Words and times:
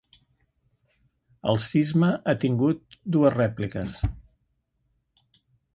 El 1.53 1.59
sisme 1.67 2.09
ha 2.25 2.35
tingut 2.47 2.99
dues 3.17 3.37
rèpliques. 3.39 4.05